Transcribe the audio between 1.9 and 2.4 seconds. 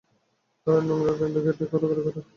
দেয়।